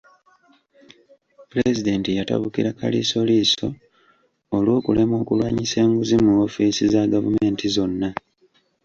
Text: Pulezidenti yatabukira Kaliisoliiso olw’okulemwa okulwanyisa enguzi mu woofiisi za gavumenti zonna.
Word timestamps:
Pulezidenti 1.49 2.09
yatabukira 2.19 2.69
Kaliisoliiso 2.79 3.67
olw’okulemwa 4.55 5.17
okulwanyisa 5.23 5.77
enguzi 5.85 6.15
mu 6.23 6.29
woofiisi 6.37 6.83
za 6.93 7.01
gavumenti 7.13 7.65
zonna. 7.75 8.09